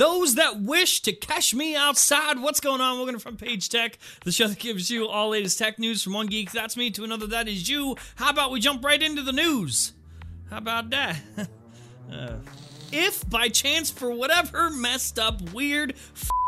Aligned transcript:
those 0.00 0.36
that 0.36 0.58
wish 0.58 1.02
to 1.02 1.12
catch 1.12 1.54
me 1.54 1.76
outside. 1.76 2.40
What's 2.40 2.58
going 2.58 2.80
on? 2.80 2.96
Welcome 2.96 3.16
to 3.16 3.20
Front 3.20 3.38
Page 3.38 3.68
Tech, 3.68 3.98
the 4.24 4.32
show 4.32 4.48
that 4.48 4.58
gives 4.58 4.90
you 4.90 5.06
all 5.06 5.28
latest 5.28 5.58
tech 5.58 5.78
news 5.78 6.02
from 6.02 6.14
one 6.14 6.26
geek, 6.26 6.52
that's 6.52 6.74
me, 6.74 6.90
to 6.92 7.04
another, 7.04 7.26
that 7.26 7.48
is 7.48 7.68
you. 7.68 7.96
How 8.14 8.30
about 8.30 8.50
we 8.50 8.60
jump 8.60 8.82
right 8.82 9.02
into 9.02 9.20
the 9.20 9.32
news? 9.32 9.92
How 10.48 10.56
about 10.56 10.88
that? 10.88 11.20
uh, 12.10 12.36
if 12.90 13.28
by 13.28 13.50
chance, 13.50 13.90
for 13.90 14.10
whatever 14.10 14.70
messed 14.70 15.18
up, 15.18 15.52
weird 15.52 15.94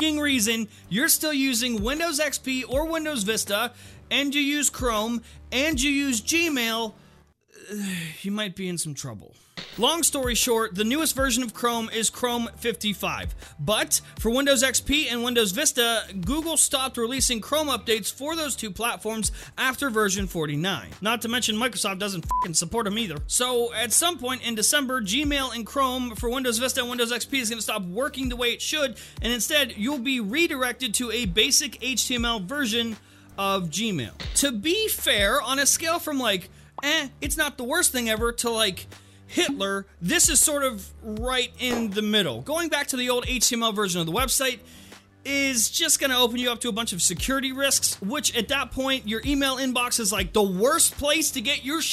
fing 0.00 0.20
reason, 0.20 0.68
you're 0.88 1.08
still 1.08 1.32
using 1.32 1.82
Windows 1.82 2.20
XP 2.20 2.62
or 2.68 2.86
Windows 2.86 3.24
Vista, 3.24 3.72
and 4.12 4.32
you 4.32 4.42
use 4.42 4.70
Chrome, 4.70 5.22
and 5.50 5.82
you 5.82 5.90
use 5.90 6.20
Gmail, 6.20 6.94
you 8.22 8.30
might 8.30 8.54
be 8.54 8.68
in 8.68 8.78
some 8.78 8.94
trouble. 8.94 9.34
Long 9.78 10.02
story 10.02 10.34
short, 10.34 10.74
the 10.74 10.84
newest 10.84 11.14
version 11.14 11.42
of 11.42 11.54
Chrome 11.54 11.88
is 11.90 12.10
Chrome 12.10 12.48
55. 12.56 13.34
But 13.60 14.00
for 14.18 14.28
Windows 14.30 14.64
XP 14.64 15.10
and 15.10 15.22
Windows 15.22 15.52
Vista, 15.52 16.02
Google 16.20 16.56
stopped 16.56 16.96
releasing 16.96 17.40
Chrome 17.40 17.68
updates 17.68 18.12
for 18.12 18.34
those 18.34 18.56
two 18.56 18.72
platforms 18.72 19.30
after 19.56 19.88
version 19.88 20.26
49. 20.26 20.88
Not 21.00 21.22
to 21.22 21.28
mention 21.28 21.54
Microsoft 21.54 22.00
doesn't 22.00 22.26
support 22.52 22.84
them 22.84 22.98
either. 22.98 23.18
So 23.28 23.72
at 23.72 23.92
some 23.92 24.18
point 24.18 24.46
in 24.46 24.56
December, 24.56 25.00
Gmail 25.00 25.54
and 25.54 25.64
Chrome 25.64 26.16
for 26.16 26.28
Windows 26.28 26.58
Vista 26.58 26.80
and 26.80 26.90
Windows 26.90 27.12
XP 27.12 27.40
is 27.40 27.48
going 27.48 27.58
to 27.58 27.62
stop 27.62 27.82
working 27.82 28.28
the 28.28 28.36
way 28.36 28.48
it 28.48 28.60
should, 28.60 28.96
and 29.22 29.32
instead 29.32 29.74
you'll 29.76 29.98
be 29.98 30.18
redirected 30.20 30.94
to 30.94 31.12
a 31.12 31.26
basic 31.26 31.80
HTML 31.80 32.44
version 32.44 32.96
of 33.38 33.70
Gmail. 33.70 34.12
To 34.36 34.52
be 34.52 34.88
fair, 34.88 35.40
on 35.40 35.60
a 35.60 35.64
scale 35.64 36.00
from 36.00 36.18
like, 36.18 36.50
eh, 36.82 37.08
it's 37.20 37.36
not 37.36 37.56
the 37.56 37.64
worst 37.64 37.92
thing 37.92 38.10
ever 38.10 38.32
to 38.32 38.50
like, 38.50 38.86
Hitler, 39.30 39.86
this 40.02 40.28
is 40.28 40.40
sort 40.40 40.64
of 40.64 40.90
right 41.04 41.52
in 41.60 41.90
the 41.90 42.02
middle. 42.02 42.40
Going 42.40 42.68
back 42.68 42.88
to 42.88 42.96
the 42.96 43.10
old 43.10 43.26
HTML 43.26 43.72
version 43.72 44.00
of 44.00 44.06
the 44.06 44.12
website 44.12 44.58
is 45.24 45.70
just 45.70 46.00
going 46.00 46.10
to 46.10 46.16
open 46.16 46.38
you 46.38 46.50
up 46.50 46.60
to 46.60 46.68
a 46.68 46.72
bunch 46.72 46.92
of 46.92 47.00
security 47.00 47.52
risks, 47.52 48.00
which 48.02 48.36
at 48.36 48.48
that 48.48 48.72
point 48.72 49.06
your 49.06 49.22
email 49.24 49.58
inbox 49.58 50.00
is 50.00 50.12
like 50.12 50.32
the 50.32 50.42
worst 50.42 50.98
place 50.98 51.30
to 51.30 51.40
get 51.40 51.64
your 51.64 51.80
shit. 51.80 51.92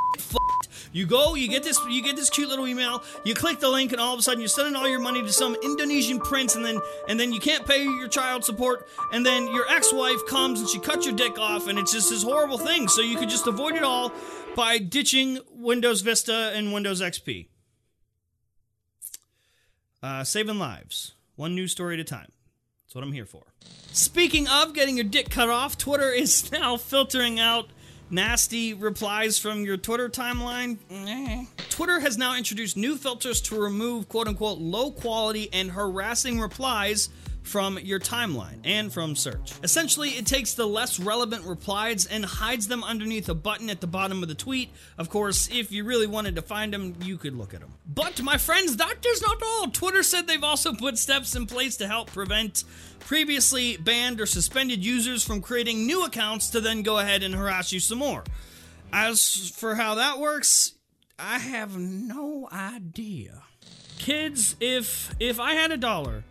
You 0.92 1.06
go, 1.06 1.36
you 1.36 1.48
get 1.48 1.64
this, 1.64 1.80
you 1.90 2.02
get 2.02 2.16
this 2.16 2.30
cute 2.30 2.50
little 2.50 2.68
email, 2.68 3.04
you 3.24 3.34
click 3.34 3.60
the 3.60 3.70
link, 3.70 3.92
and 3.92 4.02
all 4.02 4.14
of 4.14 4.20
a 4.20 4.24
sudden 4.24 4.40
you're 4.40 4.48
sending 4.48 4.76
all 4.76 4.88
your 4.88 5.00
money 5.00 5.22
to 5.22 5.32
some 5.32 5.56
Indonesian 5.64 6.20
prince, 6.20 6.56
and 6.56 6.66
then 6.66 6.80
and 7.08 7.20
then 7.20 7.32
you 7.34 7.40
can't 7.40 7.66
pay 7.66 7.84
your 7.84 8.08
child 8.08 8.44
support, 8.44 8.88
and 9.14 9.26
then 9.26 9.48
your 9.48 9.66
ex-wife 9.70 10.26
comes 10.28 10.60
and 10.60 10.70
she 10.70 10.80
cuts 10.80 11.06
your 11.06 11.16
dick 11.16 11.38
off, 11.38 11.68
and 11.68 11.78
it's 11.78 11.94
just 11.94 12.10
this 12.10 12.24
horrible 12.24 12.58
thing. 12.58 12.88
So 12.88 13.02
you 13.02 13.18
could 13.18 13.30
just 13.30 13.48
avoid 13.48 13.76
it 13.76 13.84
all 13.84 14.12
by 14.56 14.80
ditching 14.80 15.40
Windows 15.52 16.02
Vista 16.02 16.52
and 16.56 16.74
Windows 16.74 17.02
XP. 17.02 17.48
Uh, 20.02 20.24
saving 20.24 20.60
lives, 20.60 21.16
one 21.36 21.56
news 21.56 21.72
story 21.72 21.96
at 21.96 22.00
a 22.00 22.04
time. 22.04 22.32
That's 22.86 22.96
what 22.96 23.04
I'm 23.04 23.12
here 23.12 23.26
for. 23.26 23.44
Speaking 23.92 24.48
of 24.48 24.74
getting 24.74 24.96
your 24.96 25.04
dick 25.04 25.30
cut 25.30 25.50
off, 25.50 25.78
Twitter 25.78 26.10
is 26.10 26.52
now 26.54 26.78
filtering 26.78 27.40
out 27.40 27.70
nasty 28.10 28.74
replies 28.74 29.38
from 29.40 29.64
your 29.64 29.78
Twitter 29.78 30.10
timeline. 30.10 30.78
Twitter 31.70 32.00
has 32.00 32.18
now 32.18 32.36
introduced 32.36 32.78
new 32.78 32.98
filters 32.98 33.42
to 33.42 33.62
remove 33.62 34.10
quote 34.10 34.28
unquote 34.28 34.60
low 34.60 34.92
quality 34.92 35.50
and 35.54 35.72
harassing 35.72 36.40
replies 36.40 37.10
from 37.48 37.80
your 37.80 38.00
timeline 38.00 38.60
and 38.64 38.92
from 38.92 39.16
search. 39.16 39.54
Essentially, 39.64 40.10
it 40.10 40.26
takes 40.26 40.54
the 40.54 40.68
less 40.68 41.00
relevant 41.00 41.46
replies 41.46 42.06
and 42.06 42.26
hides 42.26 42.68
them 42.68 42.84
underneath 42.84 43.30
a 43.30 43.34
button 43.34 43.70
at 43.70 43.82
the 43.82 43.88
bottom 43.88 44.22
of 44.22 44.30
the 44.30 44.36
tweet. 44.36 44.70
Of 44.98 45.10
course, 45.10 45.50
if 45.52 45.72
you 45.72 45.84
really 45.84 46.08
wanted 46.08 46.36
to 46.36 46.42
find 46.42 46.74
them, 46.74 46.96
you 47.02 47.18
could 47.18 47.36
look 47.36 47.54
at 47.54 47.62
them. 47.62 47.74
But, 47.88 48.22
my 48.22 48.38
friends, 48.38 48.78
that 48.78 49.06
is 49.06 49.22
not 49.22 49.42
all. 49.42 49.68
Twitter 49.68 50.04
said 50.04 50.28
they've 50.28 50.44
also 50.44 50.74
put 50.74 50.98
steps 50.98 51.36
in 51.36 51.46
place 51.46 51.78
to 51.78 51.88
help 51.88 52.12
prevent 52.12 52.64
previously 53.00 53.78
banned 53.78 54.20
or 54.20 54.26
suspended 54.26 54.84
users 54.84 55.24
from 55.24 55.42
creating 55.42 55.88
new 55.88 56.04
accounts 56.04 56.50
to 56.50 56.60
then 56.60 56.82
go 56.82 57.00
ahead 57.00 57.24
and 57.24 57.34
harass 57.34 57.72
you 57.72 57.80
some 57.80 58.00
more. 58.00 58.24
As 58.92 59.52
for 59.56 59.76
how 59.76 59.96
that 59.96 60.20
works, 60.20 60.74
I 61.18 61.40
have 61.40 61.78
no 61.78 62.48
idea. 62.52 63.44
Kids, 63.98 64.56
if 64.60 65.14
if 65.20 65.40
I 65.40 65.54
had 65.54 65.72
a 65.72 65.78
dollar 65.78 66.24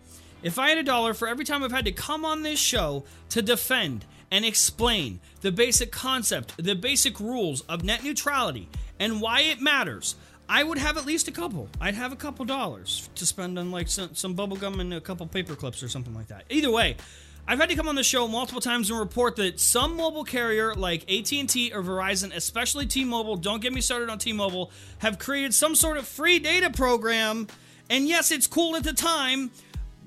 if 0.47 0.61
I 0.61 0.69
had 0.69 0.79
a 0.79 0.85
dollar 0.85 1.13
for 1.13 1.27
every 1.27 1.45
time 1.45 1.65
I've 1.65 1.73
had 1.73 1.87
to 1.87 1.93
come 1.93 2.25
on 2.25 2.43
this 2.43 2.61
show 2.61 3.03
to 3.31 3.43
defend 3.43 4.05
and 4.31 4.45
explain 4.45 5.19
the 5.41 5.51
basic 5.51 5.91
concept, 5.91 6.55
the 6.57 6.77
basic 6.77 7.19
rules 7.19 7.63
of 7.63 7.83
net 7.83 8.05
neutrality, 8.05 8.69
and 9.01 9.21
why 9.21 9.41
it 9.41 9.61
matters, 9.61 10.15
I 10.49 10.63
would 10.63 10.79
have 10.79 10.97
at 10.97 11.05
least 11.05 11.27
a 11.27 11.33
couple. 11.33 11.69
I'd 11.81 11.97
have 11.97 12.13
a 12.13 12.17
couple 12.17 12.45
dollars 12.45 13.11
to 13.17 13.27
spend 13.27 13.59
on 13.59 13.73
like 13.73 13.89
some, 13.89 14.15
some 14.15 14.35
bubble 14.35 14.57
gum 14.57 14.79
and 14.79 14.95
a 14.95 15.01
couple 15.01 15.27
paper 15.27 15.57
clips 15.57 15.83
or 15.83 15.89
something 15.89 16.15
like 16.15 16.29
that. 16.29 16.45
Either 16.49 16.71
way, 16.71 16.97
I've 17.49 17.59
had 17.59 17.69
to 17.71 17.75
come 17.75 17.89
on 17.89 17.97
the 17.97 18.05
show 18.05 18.29
multiple 18.29 18.61
times 18.61 18.89
and 18.89 19.01
report 19.01 19.35
that 19.37 19.59
some 19.59 19.97
mobile 19.97 20.23
carrier 20.23 20.77
like 20.77 21.11
AT&T 21.11 21.73
or 21.75 21.83
Verizon, 21.83 22.33
especially 22.33 22.87
T-Mobile, 22.87 23.35
don't 23.35 23.61
get 23.61 23.73
me 23.73 23.81
started 23.81 24.11
on 24.11 24.19
T-Mobile, 24.19 24.71
have 24.99 25.19
created 25.19 25.55
some 25.55 25.75
sort 25.75 25.97
of 25.97 26.07
free 26.07 26.39
data 26.39 26.71
program. 26.71 27.49
And 27.91 28.09
yes, 28.09 28.31
it's 28.31 28.47
cool 28.47 28.77
at 28.77 28.85
the 28.85 28.93
time, 28.93 29.51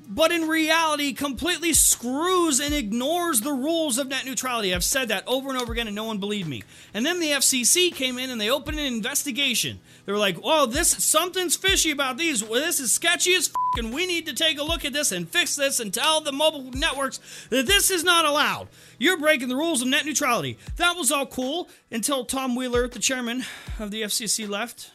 but 0.09 0.31
in 0.31 0.47
reality 0.47 1.13
completely 1.13 1.71
screws 1.71 2.59
and 2.59 2.73
ignores 2.73 3.41
the 3.41 3.53
rules 3.53 3.99
of 3.99 4.07
net 4.07 4.25
neutrality. 4.25 4.73
I've 4.73 4.83
said 4.83 5.09
that 5.09 5.23
over 5.27 5.49
and 5.49 5.57
over 5.57 5.71
again 5.71 5.85
and 5.85 5.95
no 5.95 6.05
one 6.05 6.17
believed 6.17 6.49
me. 6.49 6.63
And 6.95 7.05
then 7.05 7.19
the 7.19 7.29
FCC 7.29 7.93
came 7.93 8.17
in 8.17 8.31
and 8.31 8.41
they 8.41 8.49
opened 8.49 8.79
an 8.79 8.85
investigation. 8.85 9.79
They 10.05 10.11
were 10.11 10.17
like, 10.17 10.37
"Oh, 10.43 10.65
this 10.65 10.89
something's 10.89 11.55
fishy 11.55 11.91
about 11.91 12.17
these. 12.17 12.43
Well, 12.43 12.59
this 12.59 12.79
is 12.79 12.91
sketchy 12.91 13.35
as 13.35 13.49
f- 13.49 13.53
and 13.77 13.93
we 13.93 14.07
need 14.07 14.25
to 14.25 14.33
take 14.33 14.57
a 14.57 14.63
look 14.63 14.83
at 14.83 14.93
this 14.93 15.11
and 15.11 15.29
fix 15.29 15.55
this 15.55 15.79
and 15.79 15.93
tell 15.93 16.21
the 16.21 16.31
mobile 16.31 16.71
networks 16.71 17.19
that 17.51 17.67
this 17.67 17.91
is 17.91 18.03
not 18.03 18.25
allowed. 18.25 18.67
You're 18.97 19.19
breaking 19.19 19.47
the 19.47 19.55
rules 19.55 19.83
of 19.83 19.87
net 19.87 20.05
neutrality." 20.05 20.57
That 20.77 20.95
was 20.95 21.11
all 21.11 21.27
cool 21.27 21.69
until 21.91 22.25
Tom 22.25 22.55
Wheeler, 22.55 22.87
the 22.87 22.99
chairman 22.99 23.45
of 23.77 23.91
the 23.91 24.01
FCC 24.01 24.47
left 24.47 24.89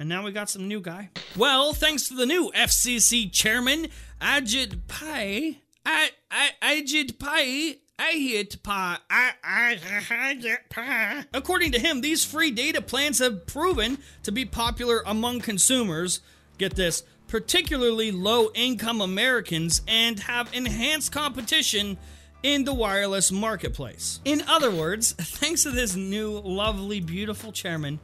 and 0.00 0.08
now 0.08 0.24
we 0.24 0.32
got 0.32 0.48
some 0.48 0.66
new 0.66 0.80
guy. 0.80 1.10
Well, 1.36 1.74
thanks 1.74 2.08
to 2.08 2.14
the 2.14 2.24
new 2.24 2.50
FCC 2.56 3.30
chairman, 3.30 3.88
Ajit 4.20 4.88
Pai. 4.88 5.60
Ajit 6.62 7.18
Pai. 7.18 7.76
I 7.98 8.12
hit 8.12 8.62
pi. 8.62 8.96
I, 9.10 9.32
I, 9.44 9.78
I 10.10 10.34
get 10.34 10.70
pi. 10.70 11.26
According 11.34 11.72
to 11.72 11.78
him, 11.78 12.00
these 12.00 12.24
free 12.24 12.50
data 12.50 12.80
plans 12.80 13.18
have 13.18 13.46
proven 13.46 13.98
to 14.22 14.32
be 14.32 14.46
popular 14.46 15.02
among 15.04 15.40
consumers. 15.40 16.20
Get 16.56 16.76
this, 16.76 17.02
particularly 17.28 18.10
low 18.10 18.50
income 18.54 19.02
Americans, 19.02 19.82
and 19.86 20.18
have 20.20 20.48
enhanced 20.54 21.12
competition 21.12 21.98
in 22.42 22.64
the 22.64 22.72
wireless 22.72 23.30
marketplace. 23.30 24.20
In 24.24 24.40
other 24.48 24.70
words, 24.70 25.12
thanks 25.18 25.64
to 25.64 25.70
this 25.70 25.94
new, 25.94 26.40
lovely, 26.40 27.00
beautiful 27.00 27.52
chairman, 27.52 28.00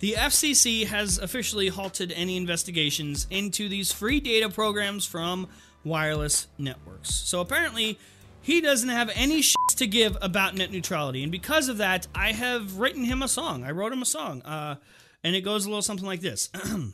the 0.00 0.12
FCC 0.12 0.86
has 0.86 1.18
officially 1.18 1.68
halted 1.68 2.12
any 2.12 2.36
investigations 2.36 3.26
into 3.30 3.68
these 3.68 3.92
free 3.92 4.20
data 4.20 4.48
programs 4.48 5.06
from 5.06 5.48
wireless 5.84 6.48
networks. 6.58 7.14
So 7.14 7.40
apparently, 7.40 7.98
he 8.40 8.60
doesn't 8.60 8.88
have 8.88 9.10
any 9.14 9.40
shit 9.40 9.56
to 9.76 9.86
give 9.86 10.16
about 10.20 10.54
net 10.54 10.70
neutrality. 10.70 11.22
And 11.22 11.32
because 11.32 11.68
of 11.68 11.78
that, 11.78 12.06
I 12.14 12.32
have 12.32 12.78
written 12.78 13.04
him 13.04 13.22
a 13.22 13.28
song. 13.28 13.64
I 13.64 13.70
wrote 13.70 13.92
him 13.92 14.02
a 14.02 14.06
song. 14.06 14.42
Uh, 14.42 14.76
and 15.22 15.34
it 15.34 15.40
goes 15.40 15.64
a 15.64 15.68
little 15.68 15.82
something 15.82 16.06
like 16.06 16.20
this 16.20 16.50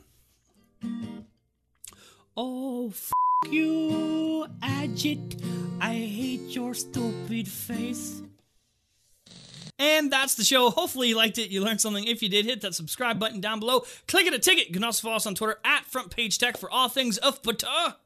Oh, 2.37 2.89
f 2.91 3.11
you, 3.51 4.47
Ajit. 4.63 5.43
I 5.81 5.95
hate 5.95 6.55
your 6.55 6.75
stupid 6.75 7.49
face. 7.49 8.23
And 9.81 10.13
that's 10.13 10.35
the 10.35 10.45
show. 10.45 10.69
Hopefully 10.69 11.09
you 11.09 11.17
liked 11.17 11.39
it. 11.39 11.51
You 11.51 11.65
learned 11.65 11.81
something. 11.81 12.05
If 12.05 12.23
you 12.23 12.29
did, 12.29 12.45
hit 12.45 12.61
that 12.61 12.75
subscribe 12.75 13.19
button 13.19 13.41
down 13.41 13.61
below. 13.61 13.85
Click 14.07 14.27
it 14.27 14.35
a 14.35 14.39
ticket. 14.39 14.69
You 14.69 14.75
can 14.75 14.85
also 14.85 15.07
follow 15.07 15.17
us 15.17 15.27
on 15.27 15.35
Twitter 15.35 15.59
at 15.65 15.87
Front 15.87 16.15
Page 16.15 16.37
Tech 16.37 16.59
for 16.59 16.71
all 16.71 16.91
things 16.91 17.17
of 17.17 17.43
Pata. 17.43 17.97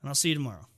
And 0.00 0.08
I'll 0.08 0.14
see 0.14 0.28
you 0.28 0.36
tomorrow. 0.36 0.68